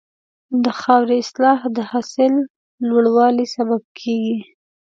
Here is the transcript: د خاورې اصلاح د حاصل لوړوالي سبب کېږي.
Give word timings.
د 0.63 0.65
خاورې 0.79 1.15
اصلاح 1.23 1.59
د 1.77 1.77
حاصل 1.91 2.33
لوړوالي 2.87 3.45
سبب 3.55 3.81
کېږي. 3.99 4.37